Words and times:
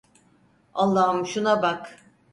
Allahım, 0.73 1.25
şuna 1.25 1.61
bak. 1.61 1.97